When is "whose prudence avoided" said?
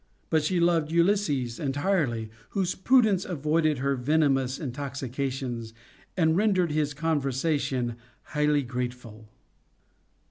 2.57-3.77